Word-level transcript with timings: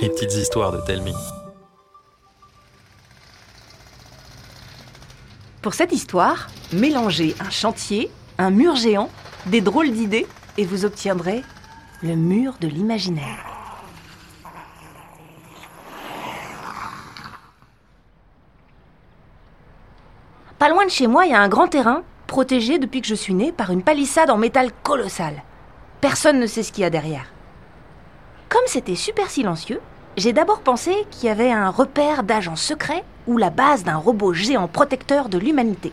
Les 0.00 0.10
petites 0.10 0.34
histoires 0.34 0.70
de 0.70 0.80
Telmi. 0.80 1.12
Pour 5.60 5.74
cette 5.74 5.92
histoire, 5.92 6.46
mélangez 6.72 7.34
un 7.40 7.50
chantier, 7.50 8.08
un 8.38 8.50
mur 8.50 8.76
géant, 8.76 9.10
des 9.46 9.60
drôles 9.60 9.90
d'idées 9.90 10.28
et 10.56 10.64
vous 10.64 10.84
obtiendrez 10.84 11.42
le 12.02 12.14
mur 12.14 12.54
de 12.60 12.68
l'imaginaire. 12.68 13.44
Pas 20.60 20.68
loin 20.68 20.84
de 20.84 20.90
chez 20.90 21.08
moi, 21.08 21.26
il 21.26 21.32
y 21.32 21.34
a 21.34 21.40
un 21.40 21.48
grand 21.48 21.66
terrain, 21.66 22.04
protégé 22.28 22.78
depuis 22.78 23.00
que 23.00 23.08
je 23.08 23.16
suis 23.16 23.34
née 23.34 23.50
par 23.50 23.72
une 23.72 23.82
palissade 23.82 24.30
en 24.30 24.36
métal 24.36 24.70
colossal. 24.84 25.42
Personne 26.00 26.38
ne 26.38 26.46
sait 26.46 26.62
ce 26.62 26.70
qu'il 26.70 26.82
y 26.82 26.86
a 26.86 26.90
derrière. 26.90 27.26
Comme 28.48 28.62
c'était 28.66 28.94
super 28.94 29.28
silencieux, 29.28 29.80
j'ai 30.18 30.32
d'abord 30.32 30.60
pensé 30.60 31.06
qu'il 31.12 31.28
y 31.28 31.30
avait 31.30 31.52
un 31.52 31.70
repère 31.70 32.24
d'agents 32.24 32.56
secrets 32.56 33.04
ou 33.28 33.38
la 33.38 33.50
base 33.50 33.84
d'un 33.84 33.96
robot 33.96 34.32
géant 34.32 34.66
protecteur 34.66 35.28
de 35.28 35.38
l'humanité. 35.38 35.92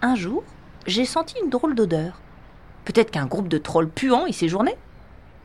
Un 0.00 0.14
jour, 0.14 0.42
j'ai 0.86 1.04
senti 1.04 1.34
une 1.42 1.50
drôle 1.50 1.74
d'odeur. 1.74 2.20
Peut-être 2.86 3.10
qu'un 3.10 3.26
groupe 3.26 3.48
de 3.48 3.58
trolls 3.58 3.90
puants 3.90 4.24
y 4.24 4.32
séjournait 4.32 4.78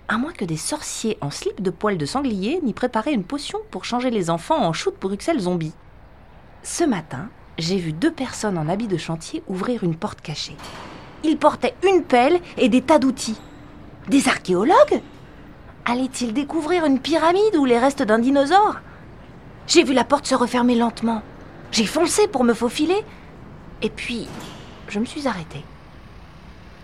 À 0.08 0.17
moins 0.17 0.31
que 0.31 0.45
des 0.45 0.55
sorciers 0.55 1.17
en 1.20 1.30
slip 1.30 1.62
de 1.62 1.72
poils 1.72 1.98
de 1.98 2.05
sanglier 2.05 2.62
n'y 2.63 2.73
préparaient 2.73 3.13
une 3.13 3.25
potion 3.25 3.59
pour 3.70 3.84
changer 3.84 4.11
les 4.11 4.30
enfants 4.30 4.63
en 4.63 4.72
choux 4.72 4.91
de 4.91 4.97
Bruxelles 4.97 5.41
zombies. 5.41 5.73
Ce 6.63 6.86
matin, 6.86 7.27
j'ai 7.58 7.77
vu 7.77 7.91
deux 7.91 8.11
personnes 8.11 8.58
en 8.58 8.70
habit 8.70 8.88
de 8.88 8.97
chantier 8.97 9.44
ouvrir 9.50 9.84
une 9.84 9.95
porte 9.95 10.22
cachée. 10.22 10.55
Ils 11.25 11.38
portaient 11.38 11.75
une 11.84 12.03
pelle 12.03 12.39
et 12.58 12.70
des 12.70 12.81
tas 12.81 13.00
d'outils. 13.00 13.41
Des 14.08 14.30
archéologues? 14.30 15.02
Allaient-ils 15.89 16.34
découvrir 16.34 16.85
une 16.85 16.99
pyramide 16.99 17.55
ou 17.57 17.66
les 17.66 17.79
restes 17.79 18.03
d'un 18.03 18.19
dinosaure? 18.19 18.75
J'ai 19.66 19.83
vu 19.83 19.94
la 19.94 20.03
porte 20.03 20.27
se 20.27 20.36
refermer 20.36 20.75
lentement. 20.75 21.23
J'ai 21.72 21.88
foncé 21.88 22.27
pour 22.27 22.44
me 22.44 22.53
faufiler. 22.53 23.03
Et 23.81 23.89
puis, 23.89 24.27
je 24.88 24.99
me 24.99 25.05
suis 25.05 25.27
arrêtée. 25.27 25.66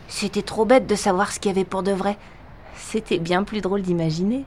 C'était 0.07 0.41
trop 0.41 0.65
bête 0.65 0.87
de 0.87 0.95
savoir 0.95 1.31
ce 1.31 1.39
qu'il 1.39 1.51
y 1.51 1.53
avait 1.53 1.65
pour 1.65 1.83
de 1.83 1.91
vrai. 1.91 2.17
C'était 2.75 3.19
bien 3.19 3.43
plus 3.43 3.61
drôle 3.61 3.83
d'imaginer. 3.83 4.43